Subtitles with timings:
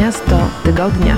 [0.00, 1.16] Miasto tygodnia.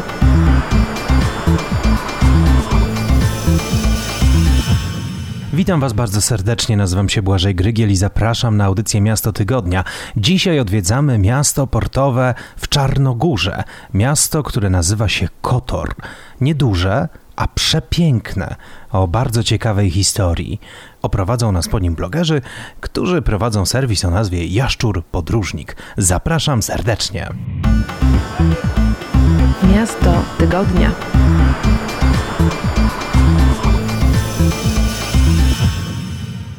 [5.53, 9.85] Witam Was bardzo serdecznie, nazywam się Błażej Grygiel i zapraszam na audycję Miasto Tygodnia.
[10.17, 13.65] Dzisiaj odwiedzamy miasto portowe w Czarnogórze.
[13.95, 15.95] Miasto, które nazywa się Kotor.
[16.41, 18.57] Nieduże, a przepiękne,
[18.93, 20.61] o bardzo ciekawej historii.
[21.03, 22.41] Oprowadzą nas po nim blogerzy,
[22.81, 25.77] którzy prowadzą serwis o nazwie Jaszczur Podróżnik.
[25.97, 27.29] Zapraszam serdecznie.
[29.75, 30.93] Miasto tygodnia.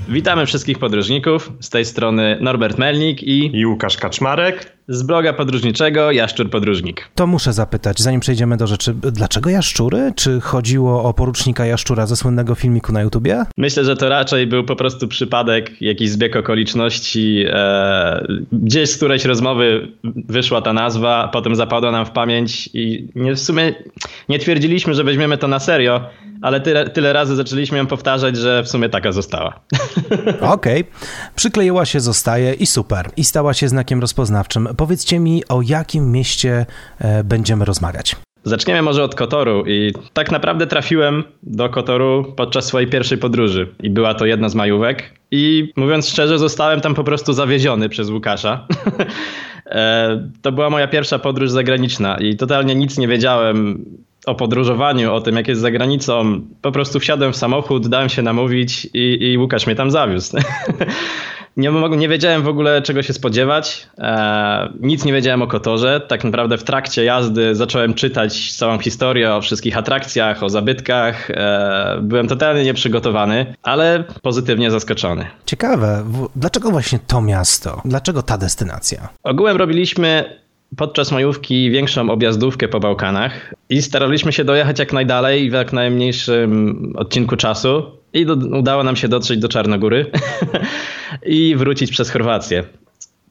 [0.09, 1.51] Witamy wszystkich podróżników.
[1.59, 7.09] Z tej strony Norbert Melnik i, i Łukasz Kaczmarek z bloga podróżniczego Jaszczur Podróżnik.
[7.15, 10.11] To muszę zapytać, zanim przejdziemy do rzeczy, dlaczego jaszczury?
[10.15, 13.43] Czy chodziło o porucznika jaszczura ze słynnego filmiku na YouTubie?
[13.57, 17.45] Myślę, że to raczej był po prostu przypadek, jakiś zbieg okoliczności.
[17.49, 23.35] E, gdzieś z którejś rozmowy wyszła ta nazwa, potem zapadła nam w pamięć i nie,
[23.35, 23.73] w sumie
[24.29, 26.01] nie twierdziliśmy, że weźmiemy to na serio,
[26.41, 29.53] ale tyle, tyle razy zaczęliśmy ją powtarzać, że w sumie taka została.
[30.41, 30.85] Okej, okay.
[31.35, 33.09] przykleiła się, zostaje i super.
[33.17, 36.65] I stała się znakiem rozpoznawczym powiedzcie mi, o jakim mieście
[36.99, 38.15] e, będziemy rozmawiać.
[38.43, 43.89] Zaczniemy może od Kotoru i tak naprawdę trafiłem do Kotoru podczas swojej pierwszej podróży i
[43.89, 48.65] była to jedna z majówek i mówiąc szczerze zostałem tam po prostu zawieziony przez Łukasza.
[49.71, 53.85] E, to była moja pierwsza podróż zagraniczna i totalnie nic nie wiedziałem
[54.27, 56.41] o podróżowaniu, o tym jak jest za granicą.
[56.61, 60.37] Po prostu wsiadłem w samochód, dałem się namówić i, i Łukasz mnie tam zawiózł.
[61.57, 63.87] nie, nie wiedziałem w ogóle czego się spodziewać.
[63.97, 66.01] E, nic nie wiedziałem o Kotorze.
[66.07, 71.31] Tak naprawdę w trakcie jazdy zacząłem czytać całą historię o wszystkich atrakcjach, o zabytkach.
[71.31, 75.25] E, byłem totalnie nieprzygotowany, ale pozytywnie zaskoczony.
[75.45, 76.03] Ciekawe,
[76.35, 77.81] dlaczego właśnie to miasto?
[77.85, 79.09] Dlaczego ta destynacja?
[79.23, 80.39] Ogółem robiliśmy
[80.75, 86.93] podczas majówki większą objazdówkę po Bałkanach i staraliśmy się dojechać jak najdalej w jak najmniejszym
[86.97, 87.83] odcinku czasu
[88.13, 90.11] i do, udało nam się dotrzeć do Czarnogóry
[91.25, 92.63] i wrócić przez Chorwację.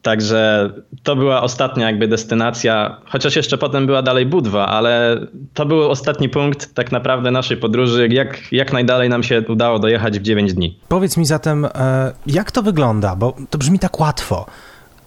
[0.01, 0.71] Także
[1.03, 5.21] to była ostatnia jakby destynacja, chociaż jeszcze potem była dalej Budwa, ale
[5.53, 10.19] to był ostatni punkt tak naprawdę naszej podróży, jak, jak najdalej nam się udało dojechać
[10.19, 10.79] w 9 dni.
[10.87, 14.45] Powiedz mi zatem, e, jak to wygląda, bo to brzmi tak łatwo.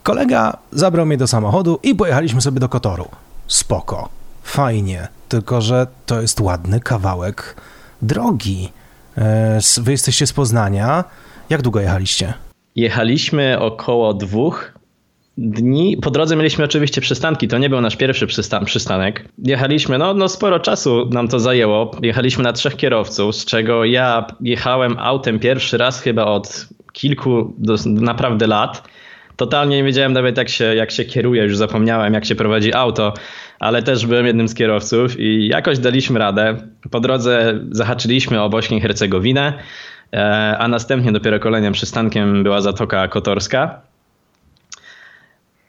[0.02, 3.08] Kolega zabrał mnie do samochodu i pojechaliśmy sobie do Kotoru.
[3.46, 4.08] Spoko,
[4.42, 7.56] fajnie, tylko że to jest ładny kawałek
[8.02, 8.72] drogi.
[9.18, 11.04] E, wy jesteście z Poznania.
[11.50, 12.34] Jak długo jechaliście?
[12.76, 14.72] Jechaliśmy około dwóch
[15.38, 15.96] dni.
[15.96, 19.28] Po drodze mieliśmy oczywiście przystanki, to nie był nasz pierwszy przystan przystanek.
[19.38, 21.90] Jechaliśmy, no, no sporo czasu nam to zajęło.
[22.02, 27.76] Jechaliśmy na trzech kierowców, z czego ja jechałem autem pierwszy raz chyba od kilku do,
[27.86, 28.82] naprawdę lat.
[29.40, 33.14] Totalnie nie wiedziałem nawet jak się, jak się kieruje, już zapomniałem jak się prowadzi auto,
[33.60, 36.56] ale też byłem jednym z kierowców i jakoś daliśmy radę.
[36.90, 39.52] Po drodze zahaczyliśmy o Bośnię i Hercegowinę,
[40.12, 43.80] e, a następnie dopiero kolejnym przystankiem była Zatoka Kotorska.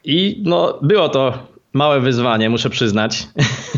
[0.04, 3.26] I no, było to małe wyzwanie, muszę przyznać.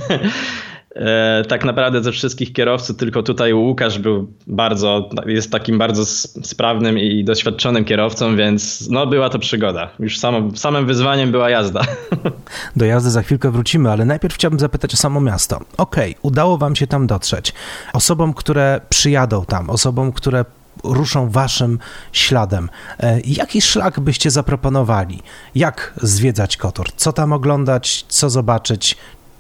[0.94, 6.04] E, tak naprawdę ze wszystkich kierowców tylko tutaj Łukasz był bardzo, jest takim bardzo
[6.44, 9.90] sprawnym i doświadczonym kierowcą, więc no była to przygoda.
[9.98, 11.82] Już samo, samym wyzwaniem była jazda.
[12.76, 15.56] Do jazdy za chwilkę wrócimy, ale najpierw chciałbym zapytać o samo miasto.
[15.56, 17.52] Okej, okay, udało wam się tam dotrzeć.
[17.92, 20.44] Osobom, które przyjadą tam, osobom, które
[20.84, 21.78] ruszą waszym
[22.12, 22.68] śladem.
[23.00, 25.22] E, jaki szlak byście zaproponowali?
[25.54, 26.92] Jak zwiedzać Kotor?
[26.96, 28.04] Co tam oglądać?
[28.08, 28.96] Co zobaczyć?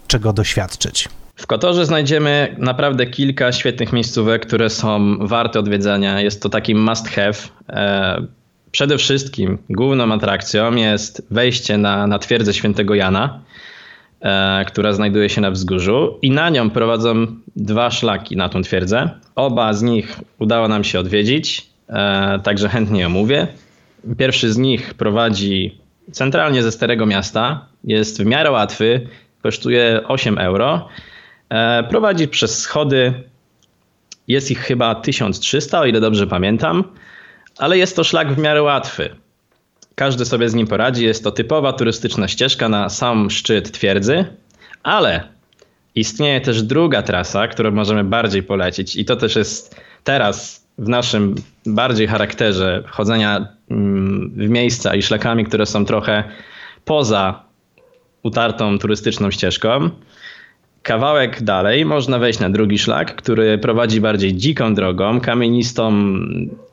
[0.06, 1.08] Czego doświadczyć?
[1.36, 6.20] W Kotorze znajdziemy naprawdę kilka świetnych miejscówek, które są warte odwiedzenia.
[6.20, 7.34] Jest to taki must have.
[7.68, 8.26] E,
[8.70, 13.40] przede wszystkim główną atrakcją jest wejście na, na twierdzę świętego Jana,
[14.20, 19.10] e, która znajduje się na wzgórzu i na nią prowadzą dwa szlaki na tą twierdzę.
[19.34, 23.46] Oba z nich udało nam się odwiedzić, e, także chętnie omówię.
[24.18, 25.78] Pierwszy z nich prowadzi
[26.12, 27.66] centralnie ze Starego Miasta.
[27.84, 29.08] Jest w miarę łatwy,
[29.42, 30.88] kosztuje 8 euro
[31.90, 33.14] prowadzi przez schody.
[34.28, 36.84] Jest ich chyba 1300, o ile dobrze pamiętam,
[37.58, 39.16] ale jest to szlak w miarę łatwy.
[39.94, 41.04] Każdy sobie z nim poradzi.
[41.04, 44.24] Jest to typowa turystyczna ścieżka na sam szczyt twierdzy,
[44.82, 45.28] ale
[45.94, 51.34] istnieje też druga trasa, którą możemy bardziej polecić, i to też jest teraz w naszym
[51.66, 56.24] bardziej charakterze chodzenia mm, w miejsca i szlakami, które są trochę
[56.84, 57.44] poza
[58.22, 59.90] utartą turystyczną ścieżką.
[60.84, 65.92] Kawałek dalej można wejść na drugi szlak, który prowadzi bardziej dziką drogą, kamienistą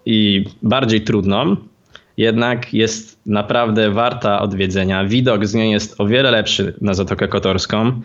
[0.05, 1.55] i bardziej trudną.
[2.17, 5.05] jednak jest naprawdę warta odwiedzenia.
[5.05, 8.01] Widok z niej jest o wiele lepszy na Zatokę Kotorską.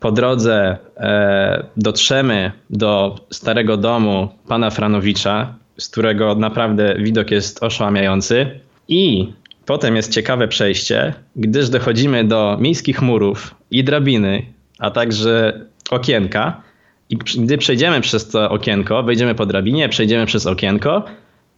[0.00, 8.60] Po drodze e, dotrzemy do starego domu pana Franowicza, z którego naprawdę widok jest oszałamiający.
[8.88, 9.32] I
[9.66, 15.60] potem jest ciekawe przejście, gdyż dochodzimy do miejskich murów i drabiny, a także
[15.90, 16.62] okienka.
[17.10, 21.04] I gdy przejdziemy przez to okienko, wejdziemy po drabinie, przejdziemy przez okienko,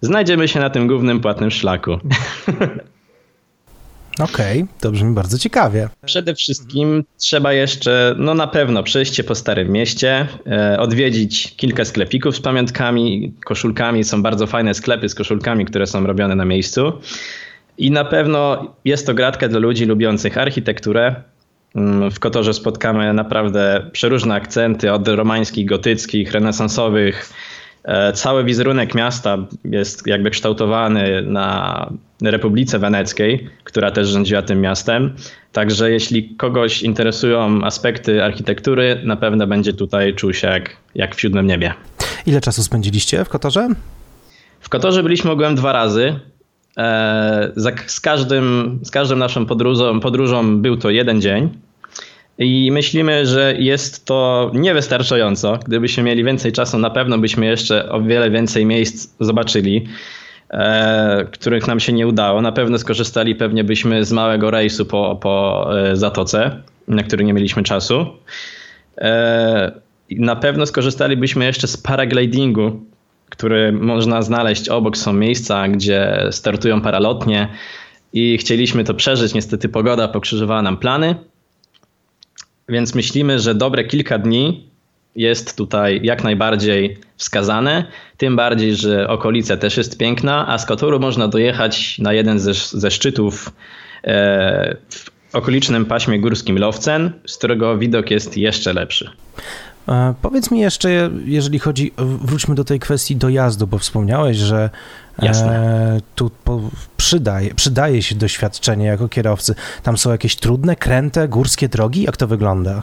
[0.00, 1.90] znajdziemy się na tym głównym płatnym szlaku.
[4.18, 5.88] Okej, okay, to brzmi bardzo ciekawie.
[6.04, 12.36] Przede wszystkim trzeba jeszcze, no na pewno, przejście po Starym Mieście, e, odwiedzić kilka sklepików
[12.36, 14.04] z pamiątkami, koszulkami.
[14.04, 16.92] Są bardzo fajne sklepy z koszulkami, które są robione na miejscu.
[17.78, 21.14] I na pewno jest to gratka dla ludzi lubiących architekturę.
[21.74, 27.32] Mm, w Kotorze spotkamy naprawdę przeróżne akcenty, od romańskich, gotyckich, renesansowych,
[27.84, 31.86] E, cały wizerunek miasta jest jakby kształtowany na
[32.22, 35.14] Republice Weneckiej, która też rządziła tym miastem.
[35.52, 41.20] Także jeśli kogoś interesują aspekty architektury, na pewno będzie tutaj czuł się jak, jak w
[41.20, 41.74] siódmym niebie.
[42.26, 43.68] Ile czasu spędziliście w Kotorze?
[44.60, 46.20] W Kotorze byliśmy ogółem dwa razy.
[46.76, 47.52] E,
[47.86, 51.50] z, każdym, z naszą podróżą, podróżą był to jeden dzień.
[52.38, 55.58] I myślimy, że jest to niewystarczająco.
[55.66, 59.88] Gdybyśmy mieli więcej czasu, na pewno byśmy jeszcze o wiele więcej miejsc zobaczyli,
[60.50, 62.42] e, których nam się nie udało.
[62.42, 67.32] Na pewno skorzystali pewnie byśmy z małego rejsu po, po e, zatoce, na który nie
[67.32, 68.06] mieliśmy czasu.
[68.98, 69.72] E,
[70.10, 72.80] na pewno skorzystalibyśmy jeszcze z paraglidingu,
[73.40, 74.96] który można znaleźć obok.
[74.96, 77.48] Są miejsca, gdzie startują paralotnie
[78.12, 79.34] i chcieliśmy to przeżyć.
[79.34, 81.14] Niestety pogoda pokrzyżowała nam plany.
[82.68, 84.68] Więc myślimy, że dobre kilka dni
[85.16, 87.84] jest tutaj jak najbardziej wskazane.
[88.16, 92.54] Tym bardziej, że okolica też jest piękna, a z Kotoru można dojechać na jeden ze,
[92.54, 93.52] ze szczytów
[94.04, 99.10] e, w okolicznym paśmie górskim Lowcen, z którego widok jest jeszcze lepszy.
[99.88, 104.70] E, powiedz mi jeszcze, jeżeli chodzi, wróćmy do tej kwestii dojazdu, bo wspomniałeś, że
[105.22, 106.60] e, tu po,
[106.96, 109.54] przydaje, przydaje się doświadczenie jako kierowcy.
[109.82, 112.02] Tam są jakieś trudne, kręte, górskie drogi?
[112.02, 112.82] Jak to wygląda?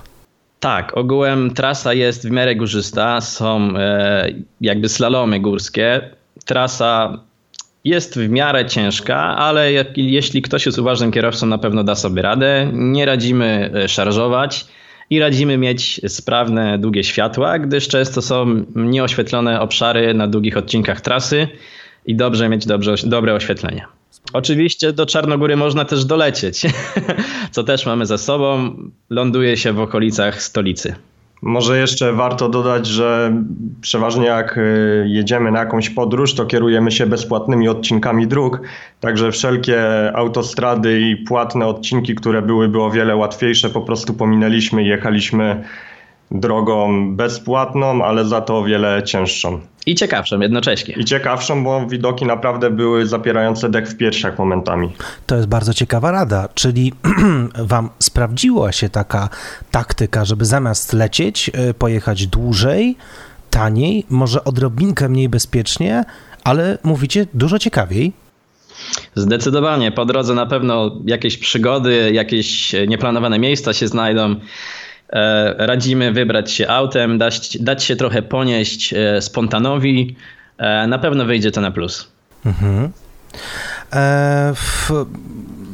[0.60, 4.28] Tak, ogółem trasa jest w miarę górzysta, są e,
[4.62, 6.10] jakby slalomy górskie.
[6.46, 7.20] Trasa
[7.84, 12.70] jest w miarę ciężka, ale jeśli ktoś jest uważnym kierowcą, na pewno da sobie radę.
[12.74, 14.68] Nie radzimy szarżować
[15.10, 21.48] i radzimy mieć sprawne, długie światła, gdyż często są nieoświetlone obszary na długich odcinkach trasy
[22.06, 23.86] i dobrze mieć dobrze, dobre oświetlenie.
[24.34, 26.62] Oczywiście do Czarnogóry można też dolecieć,
[27.52, 28.76] co też mamy za sobą.
[29.10, 30.96] Ląduje się w okolicach stolicy.
[31.42, 33.34] Może jeszcze warto dodać, że
[33.82, 38.62] przeważnie jak y, jedziemy na jakąś podróż, to kierujemy się bezpłatnymi odcinkami dróg,
[39.00, 39.82] także wszelkie
[40.16, 45.64] autostrady i płatne odcinki, które byłyby o wiele łatwiejsze, po prostu pominęliśmy i jechaliśmy
[46.32, 49.60] drogą bezpłatną, ale za to o wiele cięższą.
[49.86, 50.96] I ciekawszą jednocześnie.
[50.98, 54.94] I ciekawszą, bo widoki naprawdę były zapierające dech w piersiach momentami.
[55.26, 56.94] To jest bardzo ciekawa rada, czyli
[57.56, 59.30] wam sprawdziła się taka
[59.72, 62.96] taktyka, żeby zamiast lecieć, e, pojechać dłużej,
[63.50, 66.04] taniej, może odrobinkę mniej bezpiecznie,
[66.44, 68.14] ale mówicie dużo ciekawiej.
[69.16, 69.92] Zdecydowanie.
[69.92, 74.36] Po drodze na pewno jakieś przygody, jakieś nieplanowane miejsca się znajdą.
[75.10, 80.16] E, radzimy wybrać się autem, dać, dać się trochę ponieść e, spontanowi.
[80.58, 82.08] E, na pewno wyjdzie to na plus.
[82.46, 82.92] Mhm.
[83.94, 85.06] E, w,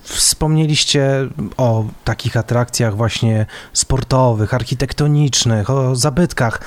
[0.04, 1.10] wspomnieliście
[1.58, 6.62] o takich atrakcjach właśnie sportowych, architektonicznych, o zabytkach.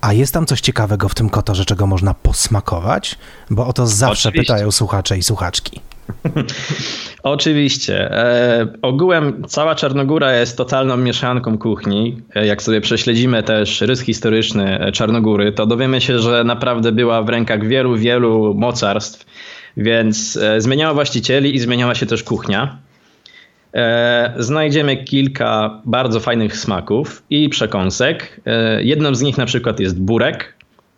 [0.00, 3.18] A jest tam coś ciekawego w tym kotorze, czego można posmakować?
[3.50, 4.52] Bo o to zawsze Oczywiście.
[4.52, 5.80] pytają słuchacze i słuchaczki.
[7.26, 8.10] Oczywiście.
[8.12, 12.22] E, ogółem cała Czarnogóra jest totalną mieszanką kuchni.
[12.34, 17.28] E, jak sobie prześledzimy też rys historyczny Czarnogóry, to dowiemy się, że naprawdę była w
[17.28, 19.26] rękach wielu, wielu mocarstw,
[19.76, 22.78] więc e, zmieniała właścicieli i zmieniała się też kuchnia.
[23.74, 28.40] E, znajdziemy kilka bardzo fajnych smaków i przekąsek.
[28.46, 30.54] E, jedną z nich na przykład jest burek.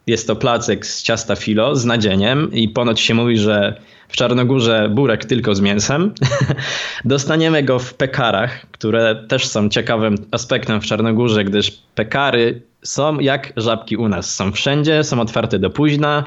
[0.09, 4.89] Jest to placek z ciasta filo z nadzieniem i ponoć się mówi, że w Czarnogórze
[4.89, 6.15] burek tylko z mięsem.
[7.05, 13.53] Dostaniemy go w pekarach, które też są ciekawym aspektem w Czarnogórze, gdyż pekary są jak
[13.57, 14.35] żabki u nas.
[14.35, 16.25] Są wszędzie, są otwarte do późna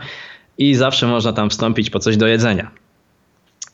[0.58, 2.72] i zawsze można tam wstąpić po coś do jedzenia.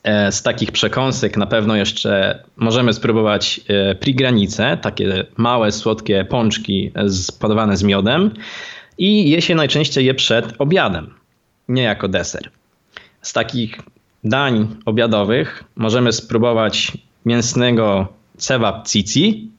[0.02, 6.92] E, z takich przekąsek na pewno jeszcze możemy spróbować e, prigranice, takie małe, słodkie pączki
[7.40, 8.30] podawane z miodem
[8.98, 11.14] i je się najczęściej je przed obiadem,
[11.68, 12.50] nie jako deser.
[13.22, 13.78] Z takich
[14.24, 16.92] dań obiadowych możemy spróbować
[17.26, 19.50] mięsnego cewap cici.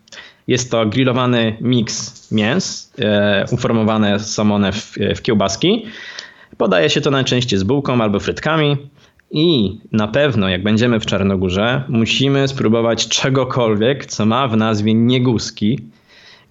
[0.47, 5.85] Jest to grillowany miks mięs, e, uformowane są one w, w kiełbaski.
[6.57, 8.77] Podaje się to najczęściej z bułką albo frytkami.
[9.31, 15.79] I na pewno, jak będziemy w Czarnogórze, musimy spróbować czegokolwiek, co ma w nazwie nieguski,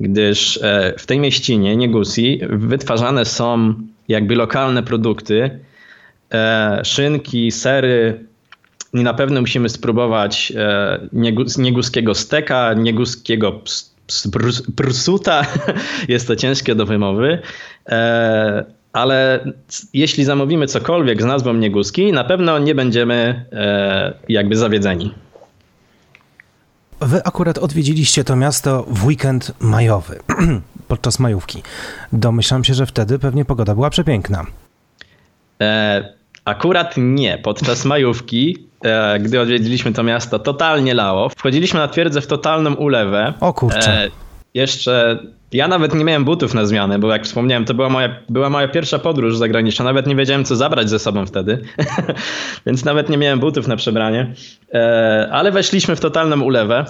[0.00, 3.74] gdyż e, w tej mieścinie, Niegusi, wytwarzane są
[4.08, 5.58] jakby lokalne produkty,
[6.32, 8.24] e, szynki, sery,
[8.94, 11.00] i na pewno musimy spróbować e,
[11.58, 13.60] nieguskiego steka, nieguskiego
[14.76, 15.46] prusuta.
[16.08, 17.38] Jest to ciężkie do wymowy.
[18.92, 19.44] Ale
[19.94, 23.44] jeśli zamówimy cokolwiek z nazwą nieguski, na pewno nie będziemy
[24.28, 25.14] jakby zawiedzeni.
[27.00, 30.20] Wy akurat odwiedziliście to miasto w weekend majowy,
[30.88, 31.62] podczas majówki.
[32.12, 34.46] Domyślam się, że wtedy pewnie pogoda była przepiękna.
[35.60, 36.14] E,
[36.44, 37.38] akurat nie.
[37.38, 41.28] Podczas majówki e, gdy odwiedziliśmy to miasto, totalnie lało.
[41.28, 43.34] Wchodziliśmy na twierdzę w totalną ulewę.
[43.40, 44.04] O kurczę.
[44.04, 44.10] E,
[44.54, 45.18] jeszcze
[45.52, 48.68] ja nawet nie miałem butów na zmianę, bo jak wspomniałem, to była moja, była moja
[48.68, 49.84] pierwsza podróż zagraniczna.
[49.84, 51.62] Nawet nie wiedziałem, co zabrać ze sobą wtedy,
[52.66, 54.34] więc nawet nie miałem butów na przebranie.
[54.74, 56.84] E, ale weszliśmy w totalną ulewę.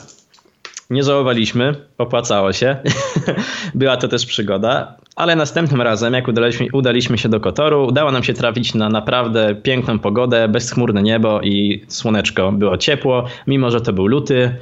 [0.91, 2.77] Nie żałowaliśmy, opłacało się.
[3.75, 8.25] Była to też przygoda, ale następnym razem, jak udaliśmy, udaliśmy się do Kotoru, udało nam
[8.25, 12.53] się trafić na naprawdę piękną pogodę, bezchmurne niebo i słoneczko.
[12.53, 14.55] Było ciepło, mimo że to był luty,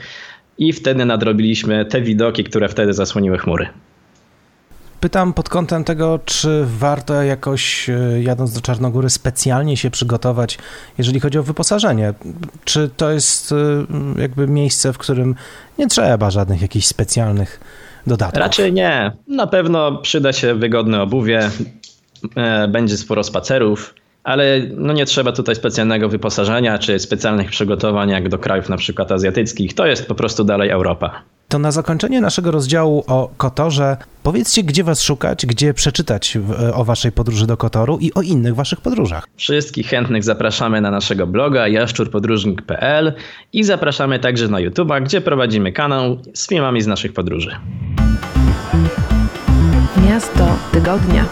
[0.58, 3.68] i wtedy nadrobiliśmy te widoki, które wtedy zasłoniły chmury.
[5.00, 10.58] Pytam pod kątem tego, czy warto jakoś e, jadąc do Czarnogóry specjalnie się przygotować,
[10.98, 12.14] jeżeli chodzi o wyposażenie.
[12.64, 13.56] Czy to jest e,
[14.20, 15.34] jakby miejsce, w którym
[15.78, 17.60] nie trzeba żadnych jakichś specjalnych
[18.06, 18.40] dodatków?
[18.40, 19.12] Raczej nie.
[19.28, 21.50] Na pewno przyda się wygodne obuwie,
[22.36, 23.94] e, będzie sporo spacerów,
[24.26, 29.12] ale no nie trzeba tutaj specjalnego wyposażenia czy specjalnych przygotowań jak do krajów na przykład
[29.12, 29.74] azjatyckich.
[29.74, 31.22] To jest po prostu dalej Europa.
[31.48, 36.38] To na zakończenie naszego rozdziału o Kotorze powiedzcie, gdzie was szukać, gdzie przeczytać
[36.74, 39.26] o waszej podróży do Kotoru i o innych waszych podróżach.
[39.36, 43.12] Wszystkich chętnych zapraszamy na naszego bloga jaszczurpodróżnik.pl
[43.52, 47.56] i zapraszamy także na YouTube, gdzie prowadzimy kanał z filmami z naszych podróży.
[50.08, 51.24] Miasto tygodnia.